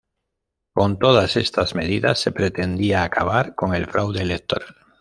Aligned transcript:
Con 0.73 0.97
todas 0.97 1.37
estas 1.37 1.75
medidas 1.75 2.19
se 2.19 2.31
pretendía 2.31 3.03
acabar 3.03 3.53
con 3.53 3.75
el 3.75 3.85
fraude 3.85 4.23
electoral. 4.23 4.75